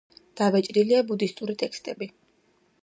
დაბეჭდილია 0.39 1.03
ბუდისტური 1.11 1.57
ტექსტები. 1.65 2.13